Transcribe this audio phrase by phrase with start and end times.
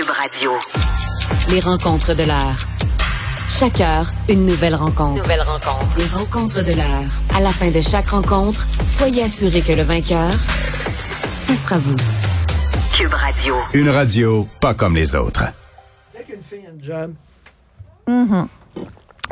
[0.00, 0.52] Cube Radio.
[1.50, 2.58] Les rencontres de l'heure.
[3.50, 5.22] Chaque heure, une nouvelle rencontre.
[5.22, 5.98] Nouvelle rencontre.
[5.98, 7.04] Les rencontres de l'heure.
[7.36, 10.30] À la fin de chaque rencontre, soyez assurés que le vainqueur,
[11.38, 11.96] ce sera vous.
[12.94, 13.54] Cube Radio.
[13.74, 15.44] Une radio pas comme les autres.
[16.16, 17.12] Dès qu'une fille a un job.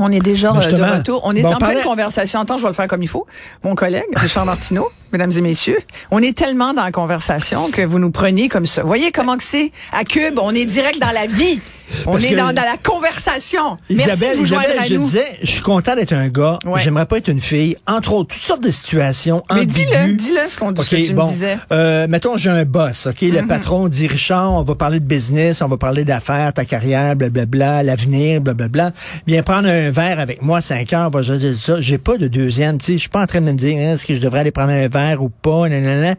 [0.01, 1.23] On est déjà Ben, euh, de retour.
[1.25, 2.41] On est Bon, en pleine parlait- conversation.
[2.41, 3.27] Attends, je vais le faire comme il faut.
[3.65, 5.79] Mon collègue, Richard Martineau, mesdames et messieurs,
[6.11, 8.83] on est tellement dans la conversation que vous nous preniez comme ça.
[8.83, 9.73] Voyez comment que c'est?
[9.93, 11.61] À Cube, on est direct dans la vie.
[12.05, 13.79] On Parce est dans, dans la conversation.
[13.89, 15.05] Merci Isabelle, de vous Isabelle, à je nous.
[15.05, 16.59] disais, je suis content d'être un gars.
[16.67, 16.81] Ouais.
[16.83, 17.77] J'aimerais pas être une fille.
[17.87, 21.15] Entre autres, toutes sortes de situations Mais dis-le, dis-le ce, qu'on, ce OK, que tu
[21.15, 21.25] bon.
[21.27, 21.57] me disais.
[21.73, 23.23] Euh, mettons, j'ai un boss, OK?
[23.23, 23.47] Le Mhm.
[23.49, 27.83] patron dit, Richard, on va parler de business, on va parler d'affaires, ta carrière, blablabla,
[27.83, 28.93] l'avenir, blablabla.
[29.27, 31.81] Viens prendre un verre avec moi, 5 heures, va jaser de ça.
[31.81, 32.93] J'ai pas de deuxième, tu sais.
[32.93, 34.73] Je suis pas en train de me dire, hein, est-ce que je devrais aller prendre
[34.73, 36.15] un verre ou pas, nanana.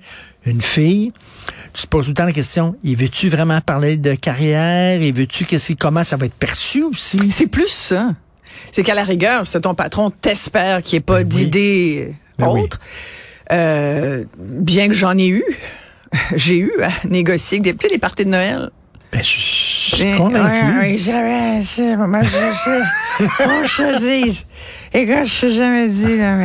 [0.45, 1.11] Une fille,
[1.73, 5.01] tu te poses tout le temps la question, il veut-tu vraiment parler de carrière?
[5.01, 7.19] Il veut-tu qu'est-ce, comment ça va être perçu aussi?
[7.31, 8.15] C'est plus ça.
[8.71, 11.45] C'est qu'à la rigueur, c'est ton patron t'espère qu'il n'y ait pas Ben oui.
[11.45, 12.61] d'idées Ben oui.
[12.61, 12.79] autres.
[13.51, 15.43] Euh, bien que j'en ai eu,
[16.35, 18.69] j'ai eu à négocier avec des petits les parties de Noël.
[19.11, 20.99] Ben, je je suis Ben, convaincu.
[20.99, 22.29] c'est- moi, je
[23.65, 24.45] je te dise.
[24.93, 26.37] Et gars, je t'ai jamais dit, là,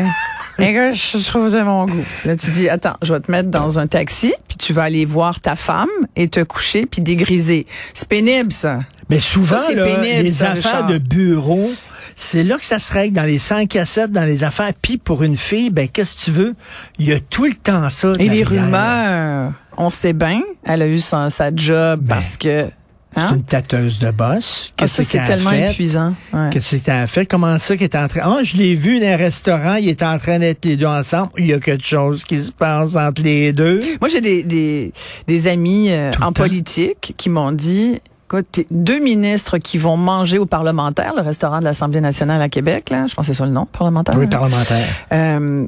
[0.59, 0.71] mais.
[0.71, 2.05] Et gars, je trouve de mon goût.
[2.25, 5.05] Là, tu dis, attends, je vais te mettre dans un taxi, puis tu vas aller
[5.05, 7.67] voir ta femme et te coucher, puis dégriser.
[7.93, 8.81] C'est pénible, ça.
[9.11, 10.87] Mais souvent, Ça, là, pénible, les ça, affaires Richard.
[10.89, 11.71] de bureau,
[12.17, 14.73] c'est là que ça se règle dans les 100 cassettes, dans les affaires.
[14.81, 16.55] Puis pour une fille, ben qu'est-ce que tu veux?
[16.99, 18.13] Il y a tout le temps ça.
[18.19, 22.69] Et les rumeurs, on sait bien, elle a eu son, sa job parce que.
[23.17, 23.35] C'est Hein?
[23.37, 24.73] une tâteuse de boss.
[24.81, 25.71] Ah, ça, c'est tellement fait?
[25.71, 26.15] épuisant.
[26.33, 26.51] Ouais.
[26.51, 27.27] Qu'est-ce qu'elle a fait?
[27.27, 28.21] Comment ça qu'elle est en train...
[28.25, 31.31] Ah, je l'ai vu dans un restaurant, il est en train d'être les deux ensemble.
[31.39, 33.81] Il y a quelque chose qui se passe entre les deux.
[34.01, 34.93] Moi, j'ai des, des,
[35.29, 36.33] des amis euh, en temps.
[36.33, 41.65] politique qui m'ont dit, écoute, deux ministres qui vont manger aux parlementaires, le restaurant de
[41.65, 44.17] l'Assemblée nationale à Québec, là, je pense que c'est ça le nom, parlementaire.
[44.17, 44.87] Oui, parlementaire.
[45.13, 45.67] Euh,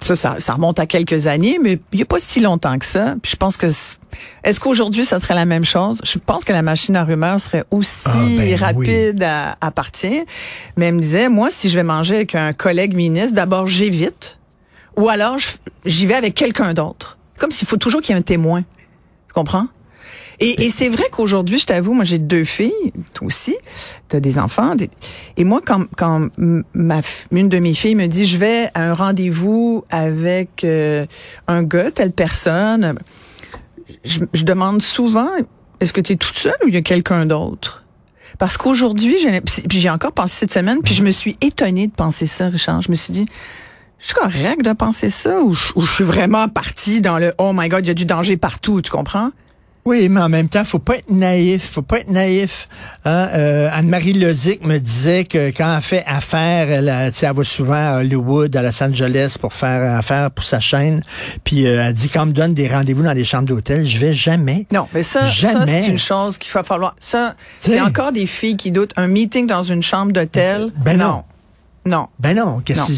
[0.00, 2.86] ça, ça, ça remonte à quelques années, mais il n'y a pas si longtemps que
[2.86, 3.14] ça.
[3.22, 3.66] Puis je pense que
[4.42, 6.00] est-ce qu'aujourd'hui ça serait la même chose?
[6.04, 10.22] Je pense que la machine à rumeurs serait aussi Ah, ben rapide à, à partir.
[10.76, 14.38] Mais elle me disait, moi, si je vais manger avec un collègue ministre, d'abord j'évite,
[14.96, 15.36] ou alors
[15.84, 17.18] j'y vais avec quelqu'un d'autre.
[17.38, 18.62] Comme s'il faut toujours qu'il y ait un témoin.
[19.28, 19.66] Tu comprends?
[20.40, 23.56] Et, et c'est vrai qu'aujourd'hui, je t'avoue, moi j'ai deux filles, toi aussi,
[24.08, 24.90] t'as des enfants, des-
[25.36, 26.28] et moi quand quand
[26.74, 27.00] ma
[27.32, 31.06] une de mes filles me dit je vais à un rendez-vous avec euh,
[31.48, 32.94] un gars, telle personne,
[34.04, 35.28] je, je demande souvent
[35.80, 37.84] est-ce que tu es toute seule ou il y a quelqu'un d'autre?
[38.38, 39.16] Parce qu'aujourd'hui,
[39.68, 42.82] puis j'ai encore pensé cette semaine, puis je me suis étonnée de penser ça, Richard.
[42.82, 43.26] Je me suis dit
[43.98, 47.34] je suis correct de penser ça ou je, ou je suis vraiment partie dans le
[47.38, 49.30] oh my god, il y a du danger partout, tu comprends?
[49.88, 51.66] Oui, mais en même temps, faut pas être naïf.
[51.70, 52.68] Faut pas être naïf.
[53.06, 53.28] Hein?
[53.32, 56.84] Euh, Anne-Marie Lozic me disait que quand elle fait affaire, elle,
[57.34, 61.02] va souvent à Hollywood, à Los Angeles pour faire affaire pour sa chaîne.
[61.42, 63.96] Puis euh, elle dit quand on me donne des rendez-vous dans les chambres d'hôtel, je
[63.96, 64.66] vais jamais.
[64.70, 66.94] Non, mais ça, ça c'est une chose qu'il va falloir.
[67.00, 68.92] Ça, c'est encore des filles qui doutent.
[68.96, 70.70] Un meeting dans une chambre d'hôtel?
[70.76, 71.06] Ben non.
[71.06, 71.24] Non.
[72.18, 72.86] Ben non, qu'est-ce Non.
[72.86, 72.92] que-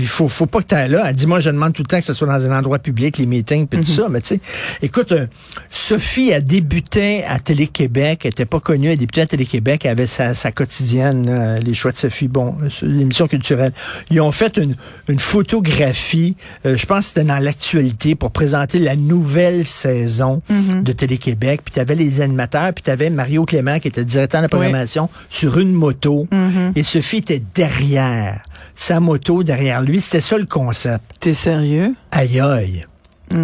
[0.00, 1.04] il faut, faut pas que tu ailles là.
[1.08, 3.18] Elle dit, moi, je demande tout le temps que ce soit dans un endroit public,
[3.18, 3.84] les meetings, puis Mhm.
[3.84, 4.08] tout ça.
[4.08, 4.40] Mais tu sais,
[4.82, 5.26] écoute, euh,
[5.70, 10.06] Sophie a débuté à Télé-Québec, elle était pas connue, elle débutait à Télé-Québec, elle avait
[10.06, 13.72] sa, sa quotidienne, là, les choix de Sophie, bon, euh, l'émission culturelle.
[14.10, 14.74] Ils ont fait une,
[15.08, 20.82] une photographie, euh, je pense que c'était dans l'actualité, pour présenter la nouvelle saison Mhm.
[20.82, 21.60] de Télé-Québec.
[21.64, 24.48] Puis tu avais les animateurs, puis tu avais Mario Clément, qui était directeur de la
[24.48, 26.26] programmation, sur une moto.
[26.30, 26.72] Mhm.
[26.76, 28.27] Et Sophie était derrière
[28.74, 30.00] sa moto, derrière lui.
[30.00, 31.04] C'était ça le concept.
[31.20, 31.94] T'es sérieux?
[32.10, 32.86] Aïe aïe.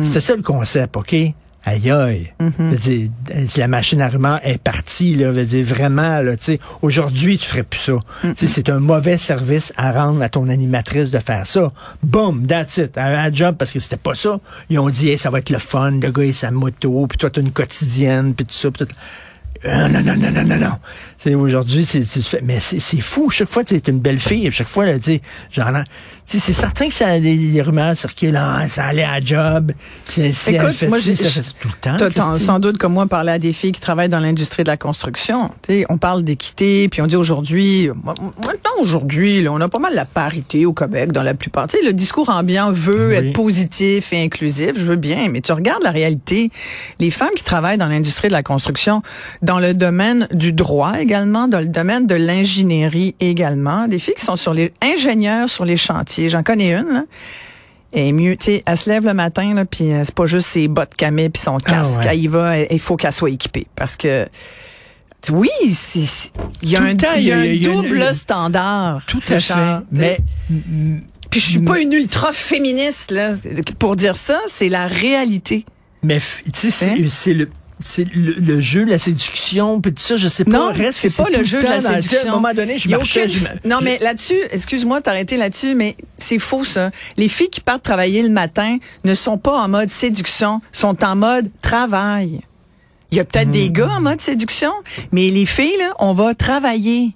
[0.02, 1.14] C'était ça le concept, OK?
[1.66, 2.32] Aïe aïe.
[2.58, 3.08] Dire,
[3.56, 5.32] la machine à rumeurs est partie, là.
[5.32, 7.94] Je veux dire, vraiment, là, tu sais, aujourd'hui, tu ferais plus ça.
[8.36, 11.72] C'est un mauvais service à rendre à ton animatrice de faire ça.
[12.02, 12.98] Boom, that's it.
[12.98, 14.40] À job, parce que c'était pas ça.
[14.68, 17.16] Ils ont dit, Hey, ça va être le fun, le gars et sa moto, puis
[17.16, 18.94] toi, t'as une quotidienne, puis tout ça, puis tout.
[19.64, 20.76] Euh, non, non, non, non, non, non.
[21.32, 23.30] Aujourd'hui, c'est, tu fais- mais c'est, fou.
[23.30, 24.50] Chaque fois, tu es une belle fille.
[24.52, 25.82] Chaque fois, là, tu sais, genre, tu
[26.26, 28.36] sais, c'est certain que ça a des, des rumeurs circulent.
[28.36, 29.72] Ah, ça allait à job.
[30.04, 30.32] C'est,
[30.88, 31.96] moi, ci, j'ai- ça fait tout le temps.
[31.96, 32.44] T'as t'as Christy.
[32.44, 35.50] sans doute, comme moi, parlé à des filles qui travaillent dans l'industrie de la construction.
[35.62, 39.94] T'sais, on parle d'équité, puis on dit aujourd'hui, maintenant aujourd'hui, là, on a pas mal
[39.94, 41.66] la parité au Québec dans la plupart.
[41.68, 43.14] T'sais, le discours ambiant veut Oui.
[43.14, 46.50] être positif et inclusif, je veux bien, mais tu regardes la réalité.
[47.00, 49.02] Les femmes qui travaillent dans l'industrie de la construction,
[49.42, 51.13] dans le domaine du droit également,
[51.48, 55.76] dans le domaine de l'ingénierie également, des filles qui sont sur les ingénieurs sur les
[55.76, 56.28] chantiers.
[56.28, 57.04] J'en connais une, là.
[57.96, 60.48] Et mieux, tu sais, elle se lève le matin, là, puis euh, c'est pas juste
[60.48, 62.00] ses bottes camées puis son casque.
[62.00, 62.12] Ah ouais.
[62.14, 63.68] Elle y va, il faut qu'elle soit équipée.
[63.76, 64.26] Parce que
[65.30, 69.02] Oui, il y a un, temps, y a y a double standard.
[69.06, 69.78] Tout à Richard.
[69.80, 69.84] fait.
[69.92, 70.18] Mais
[71.30, 73.30] puis je suis pas une ultra féministe là
[73.78, 75.64] pour dire ça, c'est la réalité.
[76.02, 76.18] Mais
[76.52, 76.94] tu sais, Hein?
[76.98, 77.48] c'est c'est le
[77.80, 80.50] c'est le, le jeu, la séduction, puis tout ça, je sais pas.
[80.52, 82.18] Non, reste c'est pas le jeu de la séduction.
[82.26, 83.24] À un moment donné, je Il y a marchais.
[83.26, 86.90] aucune- je- Non, mais là-dessus, excuse-moi de t'arrêter là-dessus, mais c'est faux, ça.
[87.16, 91.16] Les filles qui partent travailler le matin ne sont pas en mode séduction, sont en
[91.16, 92.40] mode travail.
[93.10, 93.52] Il y a peut-être Hmm.
[93.52, 94.72] des gars en mode séduction,
[95.12, 97.10] mais les filles, là, on va travailler.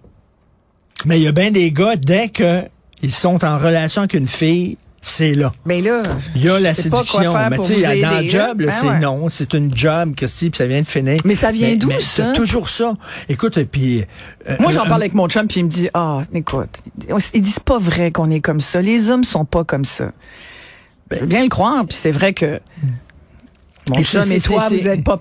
[1.05, 2.63] Mais il y a bien des gars, dès que
[3.03, 5.53] ils sont en relation avec une fille, c'est là.
[5.65, 6.03] Mais là,
[6.35, 7.33] Il y a la séduction.
[7.51, 8.99] Mais tu sais, dans le job, Ben c'est ouais.
[9.01, 9.29] non.
[9.29, 11.19] C'est une job, Christy, puis ça vient de finir.
[11.25, 12.25] Mais ça vient d'où, ça?
[12.25, 12.95] t'as toujours ça.
[13.29, 14.05] Écoute, puis...
[14.49, 16.81] euh, Moi, j'en euh, parle avec mon chum, puis il me dit, ah, écoute,
[17.35, 18.83] ils disent pas vrai qu'on est comme ça.
[18.83, 20.13] Les hommes sont pas comme ça.
[21.11, 22.61] Je veux bien le croire, puis c'est vrai que
[23.89, 25.19] mon Et chum et toi, vous êtes pas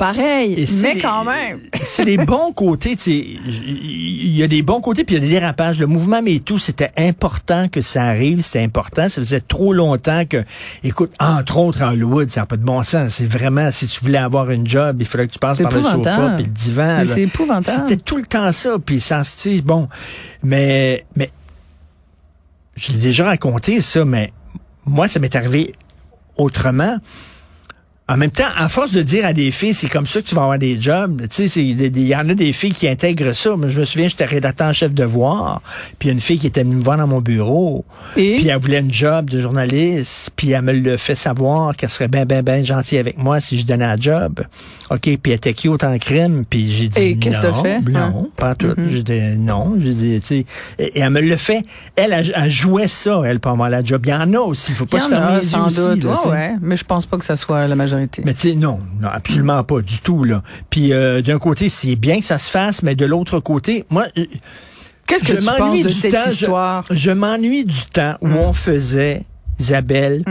[0.67, 1.59] c'est mais quand même.
[1.81, 3.25] C'est les bons côtés, tu sais.
[3.45, 5.79] Il y a des bons côtés, puis il y a des dérapages.
[5.79, 9.09] Le mouvement MeToo, c'était important que ça arrive, c'était important.
[9.09, 10.43] Ça faisait trop longtemps que,
[10.83, 13.15] écoute, entre autres en Hollywood, ça n'a pas de bon sens.
[13.15, 15.83] C'est vraiment, si tu voulais avoir une job, il fallait que tu passes par le
[15.83, 16.97] sofa puis le divan.
[16.99, 17.87] Mais c'est épouvantable.
[17.87, 19.87] C'était tout le temps ça, puis ça se dit, bon,
[20.43, 21.31] mais, mais,
[22.75, 24.31] je l'ai déjà raconté ça, mais
[24.85, 25.73] moi, ça m'est arrivé
[26.37, 26.97] autrement.
[28.09, 30.33] En même temps, à force de dire à des filles, c'est comme ça que tu
[30.33, 33.55] vas avoir des jobs, tu sais, il y en a des filles qui intègrent ça.
[33.57, 35.61] Moi, je me souviens, j'étais rédacteur en chef de voir,
[35.99, 37.83] puis a une fille qui était venue me voir dans mon bureau,
[38.15, 38.35] Et?
[38.37, 42.07] puis elle voulait une job de journaliste, puis elle me le fait savoir qu'elle serait
[42.07, 44.39] bien, bien, bien gentille avec moi si je donnais un job.
[44.89, 47.63] OK, puis elle était cute en crime, puis j'ai dit Et qu'est-ce que t'as non,
[47.63, 47.79] fait?
[47.81, 48.27] non, Hein?
[48.37, 48.73] pas tout.
[48.89, 50.45] J'ai dit non, j'ai dit, tu sais,
[50.79, 51.65] et, et elle me le fait.
[51.97, 54.01] Elle, elle, elle jouait ça, elle, avoir la job.
[54.05, 55.49] Il y en a aussi, il faut pas y se en fermer a, les yeux
[55.49, 55.99] sans aussi.
[55.99, 56.03] doute.
[56.05, 57.96] là, ouais, mais je pense pas que ça soit la majorité.
[58.25, 60.43] Mais tu sais, non, non, absolument pas, du tout, là.
[60.69, 64.05] Puis euh, d'un côté, c'est bien que ça se fasse, mais de l'autre côté, moi,
[64.17, 64.25] euh,
[65.05, 66.85] Qu'est-ce que je tu penses de du cette temps, je- histoire?
[66.91, 68.35] Je, m'ennuie du temps où Mm.
[68.37, 69.23] on faisait,
[69.59, 70.23] Isabelle,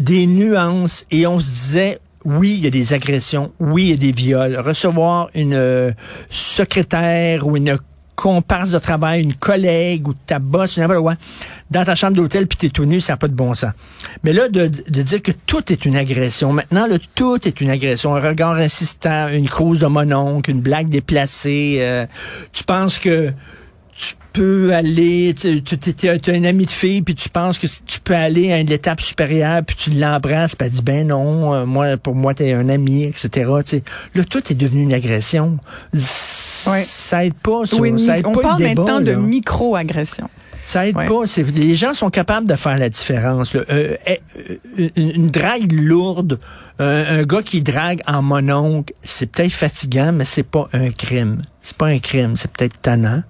[0.00, 3.92] des nuances et on se disait, oui, il y a des agressions, oui, il y
[3.92, 4.56] a des viols.
[4.58, 5.92] Recevoir une euh,
[6.30, 7.78] secrétaire ou une
[8.24, 11.14] comparse de travail, une collègue ou ta boss, quoi,
[11.70, 13.72] dans ta chambre d'hôtel puis t'es tout nu, ça n'a pas de bon sens.
[14.22, 17.68] Mais là, de, de dire que tout est une agression, maintenant, là, tout est une
[17.68, 18.16] agression.
[18.16, 22.06] Un regard insistant, une crouse de mononcle, une blague déplacée, euh,
[22.54, 23.30] tu penses que
[24.34, 28.52] peux aller, tu as un ami de fille, puis tu penses que tu peux aller
[28.52, 32.14] à une étape supérieure, puis tu l'embrasses, puis elle dit, ben non, euh, moi, pour
[32.14, 33.28] moi, t'es un ami, etc.
[33.64, 33.82] Tu sais.
[34.14, 35.58] Là, tout est devenu une agression.
[35.94, 36.82] S- Ouais.
[36.82, 37.76] Ça aide pas, ça.
[37.76, 40.30] Oui, ça aide on pas parle le débat, maintenant de micro-agression.
[40.64, 41.06] Ça aide Ouais.
[41.06, 41.26] pas.
[41.26, 43.52] C'est, les gens sont capables de faire la différence.
[43.54, 43.64] là.
[43.68, 44.20] Euh, eh,
[44.78, 46.40] euh, une, une drague lourde,
[46.78, 51.36] un, un gars qui drague en mononcle, c'est peut-être fatigant, mais c'est pas un crime.
[51.60, 53.22] C'est pas un crime, c'est peut-être tannant.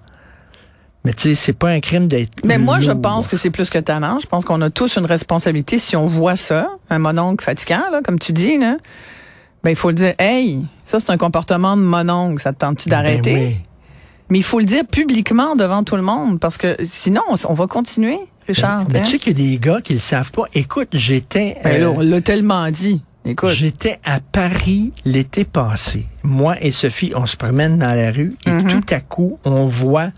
[1.05, 2.31] Mais tu sais, c'est pas un crime d'être.
[2.43, 4.17] Mais moi, je pense que c'est plus que talent.
[4.19, 8.01] Je pense qu'on a tous une responsabilité si on voit ça, un mononcle fatigant, là,
[8.03, 8.77] comme tu dis, là.
[9.63, 12.41] Ben, il faut le dire, hey, ça, c'est un comportement de mononcle.
[12.41, 13.33] Ça te tente-tu d'arrêter?
[13.33, 13.57] Ben oui.
[14.29, 17.67] Mais il faut le dire publiquement devant tout le monde parce que sinon, on, va
[17.67, 18.17] continuer,
[18.47, 18.85] Richard.
[18.91, 19.01] Mais hein?
[19.03, 20.45] tu sais qu'il y a des gars qui le savent pas.
[20.53, 21.57] Écoute, j'étais.
[21.63, 23.03] Ben euh, on l'a tellement dit.
[23.25, 23.51] Écoute.
[23.51, 26.05] J'étais à Paris l'été passé.
[26.23, 28.69] Moi et Sophie, on se promène dans la rue et Mm-hmm.
[28.69, 30.09] tout à coup, on voit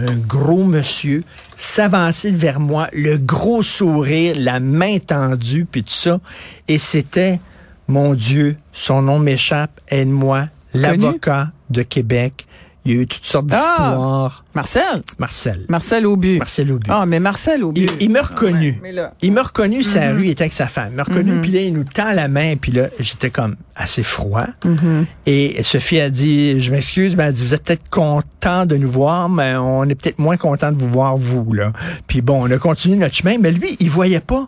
[0.00, 1.24] un gros monsieur
[1.56, 6.20] s'avancer vers moi, le gros sourire, la main tendue, puis tout ça.
[6.68, 7.40] Et c'était,
[7.88, 12.46] mon Dieu, son nom m'échappe, aide-moi, l'avocat de Québec.
[12.84, 13.56] Il y a eu toutes sortes Ah!
[13.56, 14.44] d'histoires.
[14.54, 15.02] Marcel.
[15.18, 15.64] Marcel.
[15.68, 16.38] Marcel Aubu.
[16.38, 16.86] Marcel Aubu.
[16.90, 17.86] Ah, mais Marcel Aubu.
[18.00, 18.80] Il, m'a reconnu.
[19.22, 20.16] Il m'a reconnu, sa Mm-hmm.
[20.16, 20.88] rue, il était avec sa femme.
[20.92, 24.02] Il m'a reconnu, puis là, il nous tend la main, puis là, j'étais comme assez
[24.02, 24.46] froid.
[24.64, 25.04] Mm-hmm.
[25.26, 28.76] Et Sophie a dit, je m'excuse, mais elle a dit, vous êtes peut-être content de
[28.76, 31.72] nous voir, mais on est peut-être moins content de vous voir, vous, là.
[32.06, 34.46] Puis bon, on a continué notre chemin, mais lui, il voyait pas.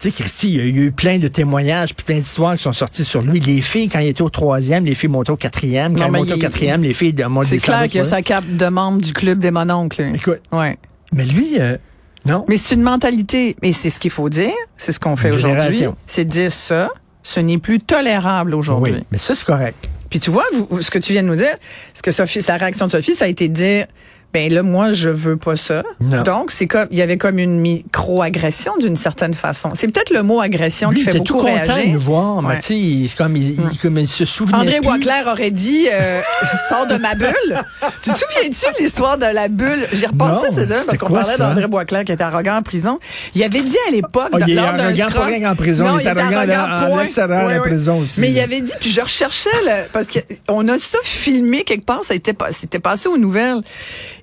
[0.00, 2.72] Tu sais, Christy, il y a eu plein de témoignages, puis plein d'histoires qui sont
[2.72, 3.40] sorties sur lui.
[3.40, 5.94] Les filles, quand il était au troisième, les filles montaient au quatrième.
[5.96, 8.22] Quand Non, il montait au quatrième, les filles montent C'est clair qu'il y a sa
[8.22, 10.12] cape de membre du club des mononcles.
[10.14, 10.78] Écoute, Ouais.
[11.12, 11.76] mais lui, euh,
[12.24, 12.44] non.
[12.48, 13.56] Mais c'est une mentalité.
[13.60, 14.52] Mais c'est ce qu'il faut dire.
[14.76, 15.84] C'est ce qu'on fait aujourd'hui.
[16.06, 16.90] C'est de dire ça.
[17.24, 18.92] Ce n'est plus tolérable aujourd'hui.
[18.92, 19.76] oui, mais ça, c'est correct.
[20.10, 21.54] Puis tu vois, vous- ce que tu viens de nous dire,
[21.92, 23.86] ce que Sophie, sa réaction de Sophie, ça a été de dire,
[24.34, 25.82] Ben là, moi, je veux pas ça.
[26.00, 26.22] Non.
[26.22, 29.70] Donc, c'est comme, il y avait comme une micro-agression d'une certaine façon.
[29.74, 31.86] C'est peut-être le mot agression Lui, qui il fait était beaucoup tout content réagir.
[31.88, 34.80] de nous voir, mais tu sais, il- comme, il, il- comme il se souvenait André.
[34.80, 36.20] Boisclair aurait dit euh,
[36.68, 37.62] sors de ma bulle.
[38.02, 39.86] tu te souviens-tu de l'histoire de la bulle?
[39.94, 42.98] J'y repensais c'est ça c'était parce qu'on parlait d'André Boisclair qui était arrogant en prison.
[43.34, 46.06] Il avait dit à l'époque il est lors d'un arrogant, scrum- qu'en prison, Non, il
[46.06, 47.48] est arrogant là, en point.
[47.48, 50.18] la prison aussi, Mais il avait dit puis je recherchais le, parce que
[50.48, 53.62] on a ça filmé quelque part, ça a été pas c'était passé aux nouvelles.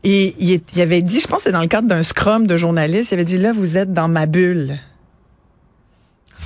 [0.08, 3.12] Et il, avait dit, je pense que c'était dans le cadre d'un scrum de journaliste,
[3.12, 4.78] il avait dit là vous êtes dans ma bulle.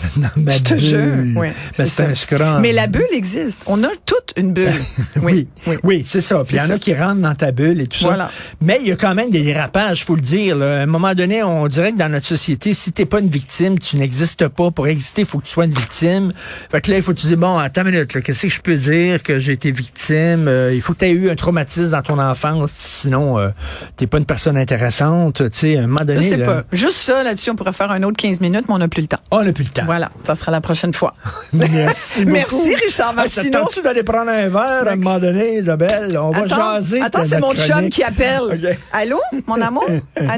[0.17, 0.83] Dans ma Je te bulle.
[0.83, 1.13] jure.
[1.41, 2.61] Oui, Ben, c'est un scrum.
[2.61, 3.59] Mais la bulle existe.
[3.65, 4.69] On a toute une bulle.
[5.21, 5.47] Oui,
[5.83, 6.43] oui, c'est ça.
[6.45, 8.25] Puis il y en a qui rentrent dans ta bulle et tout Voilà.
[8.27, 8.31] ça.
[8.61, 10.55] Mais il y a quand même des dérapages, faut le dire.
[10.55, 10.79] là.
[10.79, 13.77] À un moment donné, on dirait que dans notre société, si t'es pas une victime,
[13.79, 14.71] tu n'existes pas.
[14.71, 16.31] Pour exister, il faut que tu sois une victime.
[16.71, 18.49] Fait que là, il faut que tu dis, bon, attends une minute, là, qu'est-ce que
[18.49, 20.47] je peux dire que j'ai été victime?
[20.47, 23.49] Euh, il faut que tu aies eu un traumatisme dans ton enfance, sinon euh,
[23.97, 25.41] t'es pas une personne intéressante.
[25.51, 26.63] Tu sais, à un moment Je donné, sais là, pas.
[26.71, 29.07] Juste ça, là-dessus, on pourrait faire un autre 15 minutes, mais on n'a plus le
[29.07, 29.19] temps.
[29.31, 29.85] on n'a plus le temps.
[29.89, 31.15] Voilà, ça sera la prochaine fois.
[31.53, 32.61] Merci beaucoup.
[32.61, 33.61] Merci, Richard Martineau.
[33.61, 36.15] tente-tu d'aller prendre un verre à un moment donné, Isabelle?
[36.15, 37.01] On va Attends, jaser.
[37.01, 38.39] attends c'est mon chum qui appelle.
[38.43, 38.77] OK.
[38.93, 39.17] Allô,
[39.47, 39.83] mon amour?